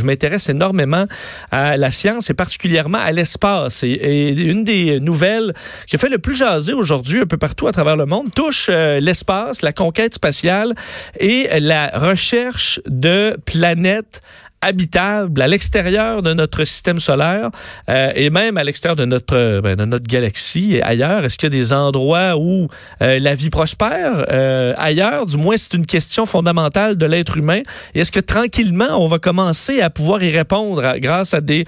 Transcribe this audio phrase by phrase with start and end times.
[0.00, 1.06] Je m'intéresse énormément
[1.50, 3.82] à la science et particulièrement à l'espace.
[3.82, 5.52] Et, une des nouvelles
[5.86, 8.68] qui a fait le plus jaser aujourd'hui un peu partout à travers le monde touche
[8.70, 10.74] euh, l'espace, la conquête spatiale
[11.18, 14.22] et la recherche de planètes
[14.62, 17.50] habitable à l'extérieur de notre système solaire
[17.88, 21.52] euh, et même à l'extérieur de notre ben, de notre galaxie et ailleurs Est-ce qu'il
[21.52, 22.68] y a des endroits où
[23.00, 25.24] euh, la vie prospère euh, ailleurs?
[25.24, 27.62] Du moins, c'est une question fondamentale de l'être humain.
[27.94, 31.64] Et est-ce que tranquillement, on va commencer à pouvoir y répondre grâce à des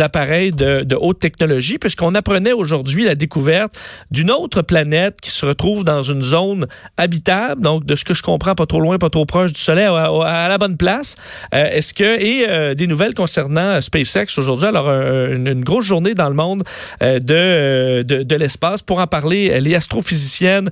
[0.00, 3.72] appareils de, de, haute technologie, puisqu'on apprenait aujourd'hui la découverte
[4.10, 8.22] d'une autre planète qui se retrouve dans une zone habitable, donc de ce que je
[8.22, 10.10] comprends, pas trop loin, pas trop proche du Soleil, à,
[10.44, 11.16] à la bonne place.
[11.52, 14.66] est-ce que et euh, des nouvelles concernant euh, SpaceX aujourd'hui.
[14.66, 16.64] Alors, une, grosse journée dans le monde
[17.02, 18.82] euh, de, de, l'espace.
[18.82, 20.70] Pour en parler, elle est astrophysicienne.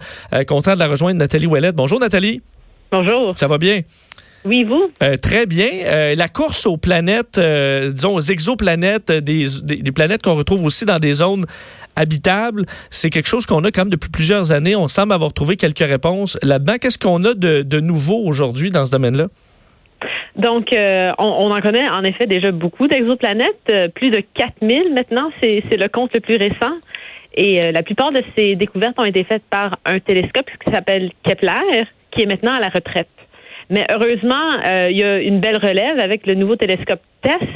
[0.48, 1.76] contente de la rejoindre, Nathalie Ouellette.
[1.76, 2.42] Bonjour, Nathalie.
[2.90, 3.32] Bonjour.
[3.36, 3.82] Ça va bien?
[4.44, 4.90] Oui, vous?
[5.22, 6.14] très bien.
[6.14, 11.14] la course aux planètes, disons aux exoplanètes, des, des, planètes qu'on retrouve aussi dans des
[11.14, 11.46] zones
[11.96, 14.76] habitables, c'est quelque chose qu'on a quand même depuis plusieurs années.
[14.76, 16.76] On semble avoir trouvé quelques réponses là-dedans.
[16.78, 19.28] Qu'est-ce qu'on a de, de nouveau aujourd'hui dans ce domaine-là?
[20.36, 25.30] Donc, euh, on, en connaît en effet déjà beaucoup d'exoplanètes, euh, plus de 4000 maintenant,
[25.40, 26.74] c'est le compte le plus récent.
[27.36, 31.10] Et euh, la plupart de ces découvertes ont été faites par un télescope qui s'appelle
[31.24, 33.08] Kepler, qui est maintenant à la retraite.
[33.70, 37.48] Mais heureusement, il y a une belle relève avec le nouveau télescope TESS,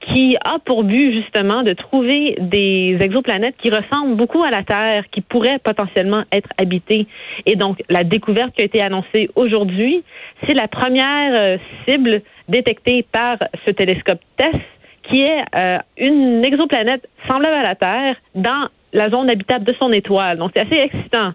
[0.00, 5.04] qui a pour but justement de trouver des exoplanètes qui ressemblent beaucoup à la Terre,
[5.10, 7.06] qui pourraient potentiellement être habitées.
[7.46, 10.02] Et donc, la découverte qui a été annoncée aujourd'hui,
[10.46, 14.60] c'est la première euh, cible détectée par ce télescope TESS,
[15.02, 19.92] qui est euh, une exoplanète semblable à la Terre dans la zone habitable de son
[19.92, 20.38] étoile.
[20.38, 21.32] Donc, c'est assez excitant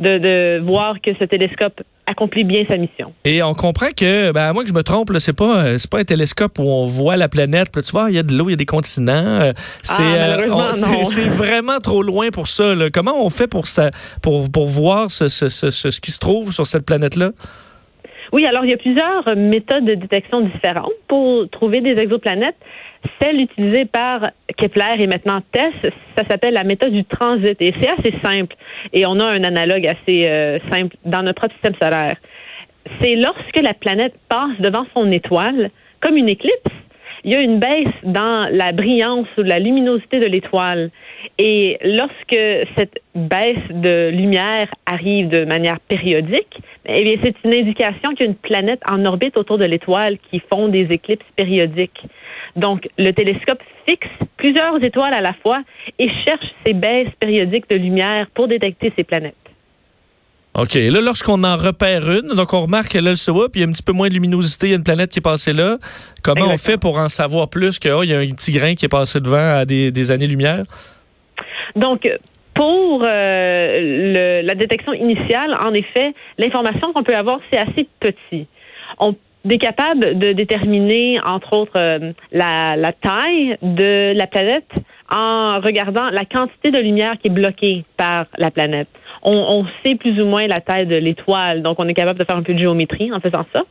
[0.00, 3.12] de, de voir que ce télescope accomplit bien sa mission.
[3.24, 5.90] Et on comprend que, ben, à moins que je me trompe, c'est pas euh, c'est
[5.90, 7.68] pas un télescope où on voit la planète.
[7.72, 9.12] tu vois, il y a de l'eau, il y a des continents.
[9.12, 9.52] Euh,
[9.82, 12.74] c'est ah, c'est vraiment trop loin pour ça.
[12.92, 13.90] Comment on fait pour ça,
[14.22, 17.32] pour, pour voir ce, ce, ce, ce qui se trouve sur cette planète-là?
[18.32, 22.56] Oui, alors il y a plusieurs méthodes de détection différentes pour trouver des exoplanètes.
[23.20, 27.88] Celle utilisée par Kepler et maintenant TESS, ça s'appelle la méthode du transit et c'est
[27.88, 28.56] assez simple
[28.92, 32.16] et on a un analogue assez euh, simple dans notre propre système solaire.
[33.00, 35.70] C'est lorsque la planète passe devant son étoile,
[36.00, 36.72] comme une éclipse,
[37.24, 40.90] il y a une baisse dans la brillance ou la luminosité de l'étoile.
[41.38, 48.10] Et lorsque cette baisse de lumière arrive de manière périodique, eh bien, c'est une indication
[48.10, 52.02] qu'il y a une planète en orbite autour de l'étoile qui font des éclipses périodiques.
[52.56, 55.62] Donc, le télescope fixe plusieurs étoiles à la fois
[55.98, 59.34] et cherche ces baisses périodiques de lumière pour détecter ces planètes.
[60.54, 60.74] OK.
[60.74, 63.66] Là, lorsqu'on en repère une, donc on remarque que là, se voit, puis il y
[63.66, 65.52] a un petit peu moins de luminosité, il y a une planète qui est passée
[65.52, 65.78] là.
[66.22, 68.86] Comment on fait pour en savoir plus qu'il oh, y a un petit grain qui
[68.86, 70.64] est passé devant à des, années-lumière?
[71.76, 72.08] Donc,
[72.54, 78.48] pour euh, la détection initiale, en effet, l'information qu'on peut avoir, c'est assez petit.
[78.98, 79.14] On
[79.48, 84.70] est capable de déterminer, entre autres, euh, la, la, taille de la planète
[85.14, 88.88] en regardant la quantité de lumière qui est bloquée par la planète
[89.22, 92.36] on, sait plus ou moins la taille de l'étoile, donc on est capable de faire
[92.36, 93.62] un peu de géométrie en faisant ça.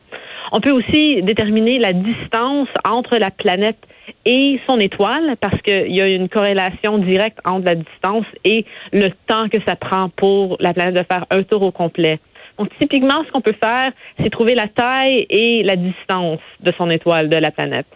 [0.52, 3.78] On peut aussi déterminer la distance entre la planète
[4.24, 9.10] et son étoile parce qu'il y a une corrélation directe entre la distance et le
[9.26, 12.18] temps que ça prend pour la planète de faire un tour au complet.
[12.58, 16.90] Donc, typiquement, ce qu'on peut faire, c'est trouver la taille et la distance de son
[16.90, 17.86] étoile, de la planète.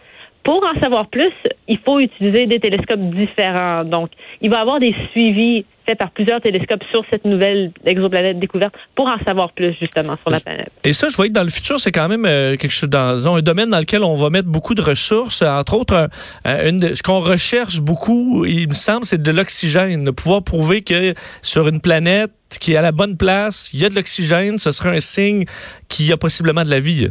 [0.43, 1.33] Pour en savoir plus,
[1.67, 3.83] il faut utiliser des télescopes différents.
[3.83, 4.09] Donc,
[4.41, 8.73] il va y avoir des suivis faits par plusieurs télescopes sur cette nouvelle exoplanète découverte
[8.95, 10.71] pour en savoir plus justement sur la planète.
[10.83, 13.35] Et ça, je vois que dans le futur, c'est quand même euh, quelque chose dans
[13.35, 15.41] un domaine dans lequel on va mettre beaucoup de ressources.
[15.41, 16.09] Entre autres,
[16.47, 20.03] euh, une ce qu'on recherche beaucoup, il me semble, c'est de l'oxygène.
[20.03, 23.85] De pouvoir prouver que sur une planète qui est à la bonne place, il y
[23.85, 25.45] a de l'oxygène, ce serait un signe
[25.89, 27.09] qu'il y a possiblement de la vie.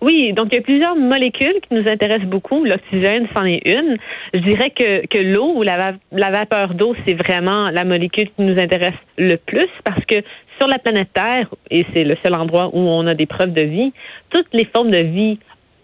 [0.00, 2.64] Oui, donc il y a plusieurs molécules qui nous intéressent beaucoup.
[2.64, 3.98] L'oxygène, c'en est une.
[4.32, 8.58] Je dirais que, l'eau ou la, la vapeur d'eau, c'est vraiment la molécule qui nous
[8.58, 10.16] intéresse le plus parce que
[10.58, 13.62] sur la planète Terre, et c'est le seul endroit où on a des preuves de
[13.62, 13.92] vie,
[14.30, 15.38] toutes les formes de vie,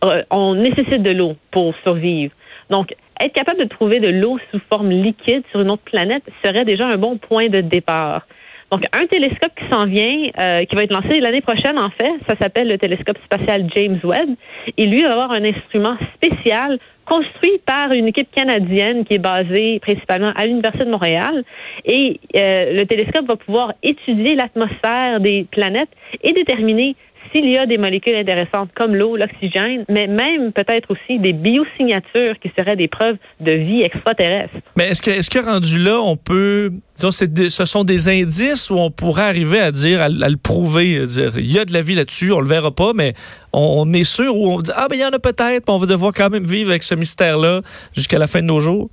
[0.04, 2.32] euh, on nécessite de l'eau pour survivre.
[2.70, 6.64] Donc, être capable de trouver de l'eau sous forme liquide sur une autre planète serait
[6.64, 8.26] déjà un bon point de départ.
[8.72, 12.14] Donc, un télescope qui s'en vient, euh, qui va être lancé l'année prochaine, en fait,
[12.28, 14.30] ça s'appelle le télescope spatial James Webb.
[14.76, 19.78] Et lui va avoir un instrument spécial construit par une équipe canadienne qui est basée
[19.78, 21.44] principalement à l'Université de Montréal.
[21.84, 25.90] Et euh, le télescope va pouvoir étudier l'atmosphère des planètes
[26.24, 26.96] et déterminer
[27.32, 32.38] s'il y a des molécules intéressantes comme l'eau, l'oxygène, mais même peut-être aussi des biosignatures
[32.40, 34.54] qui seraient des preuves de vie extraterrestre.
[34.76, 38.76] Mais est-ce que, est-ce que rendu là, on peut, disons, ce sont des indices où
[38.76, 41.82] on pourrait arriver à dire, à, le prouver, à dire, il y a de la
[41.82, 43.14] vie là-dessus, on le verra pas, mais
[43.52, 45.78] on, est sûr ou on dit, ah ben il y en a peut-être, mais on
[45.78, 47.62] va devoir quand même vivre avec ce mystère-là
[47.94, 48.88] jusqu'à la fin de nos jours?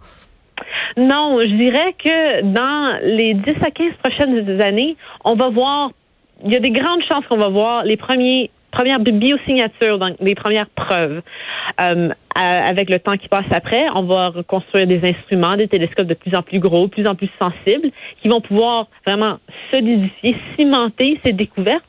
[0.97, 4.95] Non, je dirais que dans les 10 à 15 prochaines années,
[5.25, 5.91] on va voir
[6.43, 10.69] il y a des grandes chances qu'on va voir les premières biosignatures, donc les premières
[10.69, 11.21] preuves.
[11.79, 16.15] Euh, avec le temps qui passe après, on va reconstruire des instruments, des télescopes de
[16.15, 17.91] plus en plus gros, plus en plus sensibles,
[18.21, 19.37] qui vont pouvoir vraiment
[19.71, 21.83] solidifier, cimenter ces découvertes.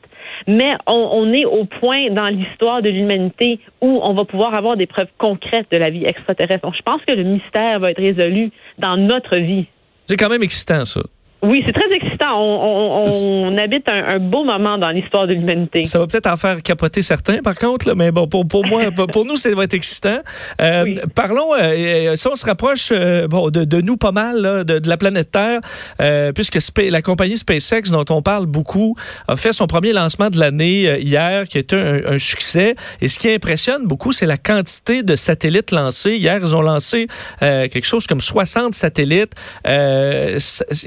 [0.46, 4.76] Mais on, on est au point dans l'histoire de l'humanité où on va pouvoir avoir
[4.76, 6.62] des preuves concrètes de la vie extraterrestre.
[6.62, 9.66] Donc, je pense que le mystère va être résolu dans notre vie.
[10.06, 11.00] C'est quand même excitant, ça.
[11.44, 12.40] Oui, c'est très excitant.
[12.40, 15.84] On, habite un, beau moment dans l'histoire de l'humanité.
[15.84, 18.90] Ça va peut-être en faire capoter certains, par contre, là, mais bon, pour, pour moi,
[18.90, 20.18] pour nous, ça va être excitant.
[20.60, 24.64] Euh, parlons, euh, si on se rapproche euh, bon, de, de, nous pas mal, là,
[24.64, 25.60] de, de, la planète Terre,
[26.00, 28.96] euh, puisque la compagnie SpaceX, dont on parle beaucoup,
[29.28, 32.74] a fait son premier lancement de l'année hier, qui était un, un, succès.
[33.00, 36.16] Et ce qui impressionne beaucoup, c'est la quantité de satellites lancés.
[36.16, 37.06] Hier, ils ont lancé
[37.40, 39.32] quelque chose comme 60 satellites.
[39.66, 40.38] et,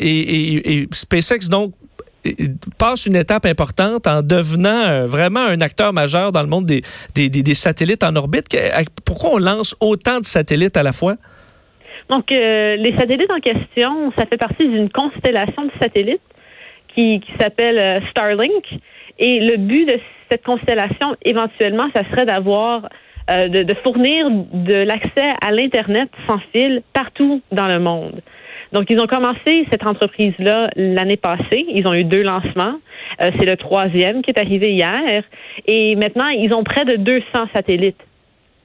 [0.01, 1.73] et et, SpaceX, donc,
[2.77, 6.81] passe une étape importante en devenant euh, vraiment un acteur majeur dans le monde des,
[7.29, 8.45] des, satellites en orbite.
[9.05, 11.15] Pourquoi on lance autant de satellites à la fois?
[12.09, 16.21] Donc, euh, les satellites en question, ça fait partie d'une constellation de satellites
[16.95, 18.65] qui, s'appelle euh, Starlink.
[19.19, 19.99] Et le but de
[20.31, 22.87] cette constellation, éventuellement, ça serait d'avoir,
[23.27, 28.21] de, fournir de l'accès à l'Internet sans fil partout dans le monde.
[28.73, 31.65] Donc, ils ont commencé cette entreprise-là l'année passée.
[31.69, 32.75] Ils ont eu deux lancements.
[33.21, 35.23] Euh, c'est le troisième qui est arrivé hier.
[35.65, 37.23] Et maintenant, ils ont près de 200
[37.55, 38.01] satellites.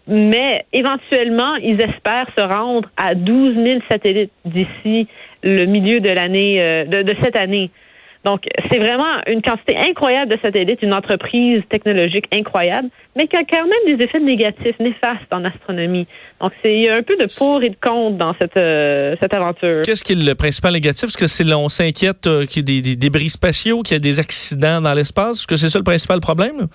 [0.09, 5.07] Mais éventuellement, ils espèrent se rendre à 12 000 satellites d'ici
[5.43, 7.71] le milieu de l'année, euh, de, cette année.
[8.25, 13.43] Donc, c'est vraiment une quantité incroyable de satellites, une entreprise technologique incroyable, mais qui a
[13.45, 16.07] quand même des effets négatifs, néfastes en astronomie.
[16.41, 19.83] Donc, c'est a un peu de pour et de contre dans cette, euh, cette aventure.
[19.83, 21.09] Qu'est-ce qui est le principal négatif?
[21.09, 23.97] Est-ce que c'est on s'inquiète euh, qu'il y ait des, des débris spatiaux, qu'il y
[23.97, 25.41] ait des accidents dans l'espace?
[25.41, 26.69] Est-ce que c'est ça le principal problème?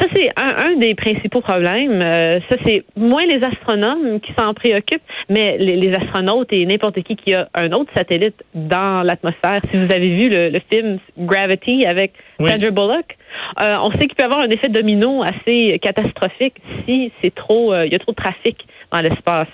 [0.00, 2.00] Ça, c'est un, des principaux problèmes.
[2.00, 7.16] Euh, ça, c'est moins les astronomes qui s'en préoccupent, mais les, astronautes et n'importe qui
[7.16, 9.58] qui a un autre satellite dans l'atmosphère.
[9.70, 13.16] Si vous avez vu le, film Gravity avec Sandra Bullock,
[13.60, 16.54] euh, on sait qu'il peut y avoir un effet domino assez catastrophique
[16.84, 19.48] si c'est trop, euh, il y a trop de trafic dans l'espace.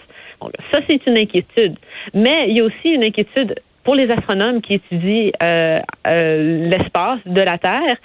[0.72, 1.76] ça, c'est une inquiétude.
[2.12, 7.20] Mais il y a aussi une inquiétude pour les astronomes qui étudient euh, euh, l'espace
[7.26, 7.96] de la Terre,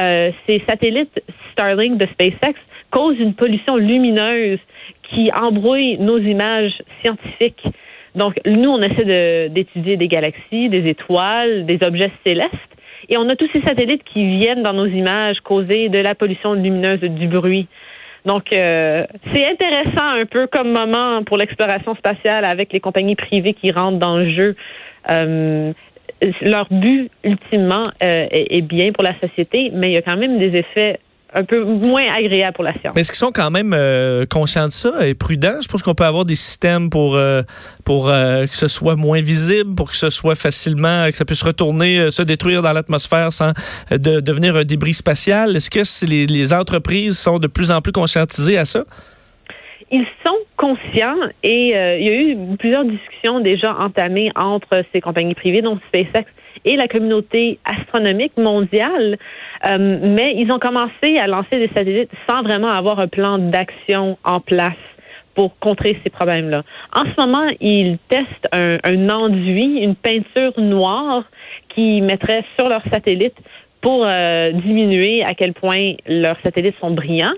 [0.00, 1.22] euh, ces satellites
[1.52, 2.54] Starlink de SpaceX
[2.90, 4.60] causent une pollution lumineuse
[5.02, 6.72] qui embrouille nos images
[7.02, 7.64] scientifiques.
[8.14, 12.54] Donc, nous, on essaie d'étudier des galaxies, des étoiles, des objets célestes.
[13.08, 16.54] Et on a tous ces satellites qui viennent dans nos images causer de la pollution
[16.54, 17.66] lumineuse, du bruit.
[18.24, 23.72] Donc, c'est intéressant un peu comme moment pour l'exploration spatiale avec les compagnies privées qui
[23.72, 24.56] rentrent dans le jeu.
[25.10, 25.72] Euh,
[26.40, 30.38] leur but, ultimement, euh, est, bien pour la société, mais il y a quand même
[30.38, 30.98] des effets
[31.36, 32.94] un peu moins agréables pour la science.
[32.94, 35.60] Mais est-ce qu'ils sont quand même euh, conscients de ça et prudents?
[35.60, 37.18] Je pense qu'on peut avoir des systèmes pour,
[37.84, 42.12] pour que ce soit moins visible, pour que ce soit facilement, que ça puisse retourner,
[42.12, 43.50] se détruire dans l'atmosphère sans
[43.90, 45.56] de, devenir un débris spatial.
[45.56, 48.84] Est-ce que les, les entreprises sont de plus en plus conscientisées à ça?
[49.90, 55.00] Ils sont conscients et euh, il y a eu plusieurs discussions déjà entamées entre ces
[55.00, 56.26] compagnies privées, dont SpaceX,
[56.64, 59.18] et la communauté astronomique mondiale.
[59.68, 64.18] Euh, mais ils ont commencé à lancer des satellites sans vraiment avoir un plan d'action
[64.24, 64.72] en place
[65.34, 66.62] pour contrer ces problèmes-là.
[66.94, 71.24] En ce moment, ils testent un, un enduit, une peinture noire
[71.70, 73.36] qui mettrait sur leurs satellites
[73.80, 77.34] pour euh, diminuer à quel point leurs satellites sont brillants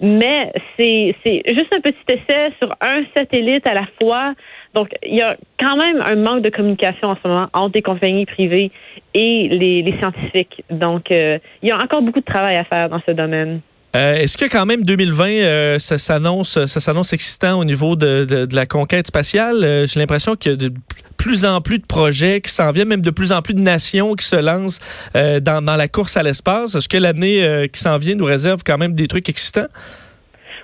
[0.00, 4.34] mais c'est juste un petit essai sur un satellite à la fois.
[4.74, 7.82] Donc, il y a quand même un manque de communication en ce moment entre les
[7.82, 8.70] compagnies privées
[9.14, 10.64] et les, les scientifiques.
[10.70, 13.60] Donc, euh, il y a encore beaucoup de travail à faire dans ce domaine.
[13.96, 18.24] Euh, est-ce que quand même 2020, euh, ça s'annonce, ça s'annonce excitant au niveau de,
[18.24, 19.64] de, de la conquête spatiale?
[19.64, 20.72] Euh, J'ai l'impression qu'il y a de
[21.16, 24.14] plus en plus de projets qui s'en viennent, même de plus en plus de nations
[24.14, 24.80] qui se lancent
[25.16, 26.76] euh, dans, dans, la course à l'espace.
[26.76, 29.68] Est-ce que l'année qui s'en vient nous réserve quand même des trucs excitants?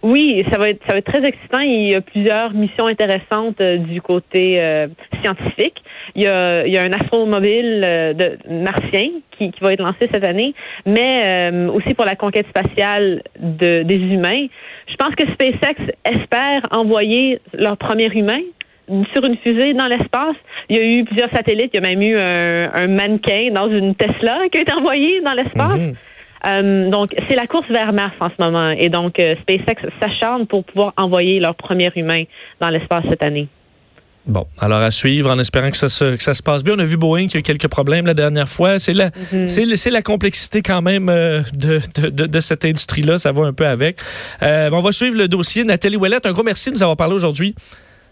[0.03, 1.59] Oui, ça va être ça va être très excitant.
[1.61, 4.87] Il y a plusieurs missions intéressantes du côté
[5.23, 5.83] scientifique.
[6.15, 10.09] Il y a, il y a un astromobile de martien qui, qui, va être lancé
[10.13, 10.55] cette année,
[10.87, 14.47] mais euh, aussi pour la conquête spatiale de, des humains.
[14.87, 18.41] Je pense que SpaceX espère envoyer leur premier humain
[19.15, 20.37] sur une fusée dans l'espace.
[20.69, 21.71] Il y a eu plusieurs satellites.
[21.75, 25.21] Il y a même eu un, un mannequin dans une Tesla qui a été envoyé
[25.23, 25.79] dans l'espace.
[25.79, 25.95] Mm-hmm.
[26.47, 28.71] Euh, donc, c'est la course vers Mars en ce moment.
[28.71, 32.25] Et donc, euh, SpaceX s'acharne pour pouvoir envoyer leur premier humain
[32.61, 33.49] dans l'espace cette année.
[34.27, 36.75] Bon, alors à suivre en espérant que ça, se, que ça se passe bien.
[36.75, 38.79] On a vu Boeing qui a eu quelques problèmes la dernière fois.
[38.81, 39.77] C'est la, mm -hmm.
[39.77, 43.19] c'est la complexité quand même euh, de, de, de, cette industrie-là.
[43.19, 44.01] Ça va un peu avec.
[44.43, 45.63] Euh, on va suivre le dossier.
[45.65, 47.55] Nathalie Ouellette, un gros merci de nous avoir parlé aujourd'hui.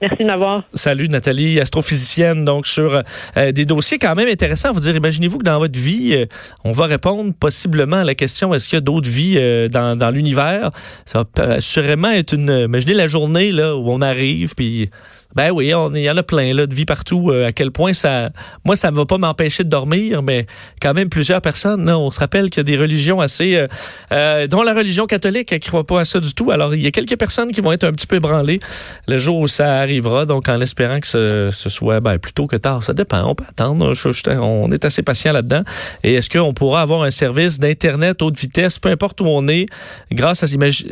[0.00, 0.64] Merci de m'avoir.
[0.74, 3.02] Salut Nathalie, astrophysicienne, donc sur
[3.36, 4.72] euh, des dossiers quand même intéressants.
[4.72, 6.26] Vous dire, imaginez-vous que dans votre vie, euh,
[6.64, 9.96] on va répondre possiblement à la question est-ce qu'il y a d'autres vies euh, dans,
[9.96, 10.70] dans l'univers?
[11.06, 12.50] Ça va assurément être une.
[12.50, 14.90] Imaginez la journée là où on arrive, puis
[15.34, 17.30] ben oui, il y en a plein là, de vie partout.
[17.30, 18.30] Euh, à quel point ça,
[18.64, 20.46] moi, ça ne va pas m'empêcher de dormir, mais
[20.80, 21.86] quand même plusieurs personnes.
[21.86, 23.66] Là, on se rappelle qu'il y a des religions assez, euh,
[24.12, 26.50] euh, dont la religion catholique, qui ne croit pas à ça du tout.
[26.50, 28.60] Alors, il y a quelques personnes qui vont être un petit peu ébranlées
[29.08, 30.24] le jour où ça arrivera.
[30.24, 33.24] Donc, en espérant que ce, ce soit ben, plus tôt que tard, ça dépend.
[33.24, 33.92] On peut attendre.
[34.40, 35.62] On est assez patient là-dedans.
[36.04, 39.66] Et est-ce qu'on pourra avoir un service d'internet haute vitesse, peu importe où on est,
[40.12, 40.46] grâce à,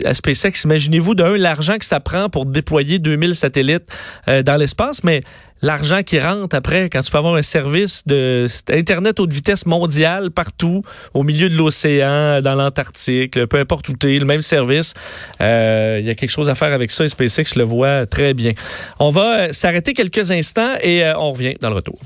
[0.04, 0.64] à SpaceX?
[0.64, 3.84] Imaginez-vous d'un l'argent que ça prend pour déployer 2000 satellites.
[4.32, 5.20] Euh, dans l'espace, mais
[5.60, 10.30] l'argent qui rentre après, quand tu peux avoir un service de Internet haute vitesse mondiale
[10.30, 14.94] partout, au milieu de l'océan, dans l'Antarctique, peu importe où tu es, le même service,
[15.40, 18.32] euh, il y a quelque chose à faire avec ça et SpaceX le voit très
[18.32, 18.52] bien.
[18.98, 21.98] On va euh, s'arrêter quelques instants et on revient dans le retour.